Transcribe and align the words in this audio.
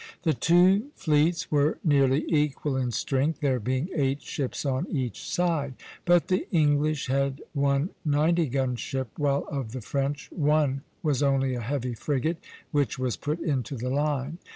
The 0.23 0.33
two 0.33 0.87
fleets 0.95 1.51
were 1.51 1.77
nearly 1.83 2.25
equal 2.27 2.75
in 2.75 2.89
strength, 2.89 3.39
there 3.39 3.59
being 3.59 3.87
eight 3.93 4.19
ships 4.23 4.65
on 4.65 4.87
each 4.89 5.21
side; 5.29 5.75
but 6.05 6.27
the 6.27 6.47
English 6.49 7.05
had 7.05 7.39
one 7.53 7.91
ninety 8.03 8.47
gun 8.47 8.75
ship, 8.77 9.09
while 9.15 9.45
of 9.51 9.73
the 9.73 9.81
French 9.81 10.27
one 10.31 10.81
was 11.03 11.21
only 11.21 11.53
a 11.53 11.61
heavy 11.61 11.93
frigate, 11.93 12.39
which 12.71 12.97
was 12.97 13.15
put 13.15 13.41
into 13.41 13.75
the 13.75 13.91
line. 13.91 14.39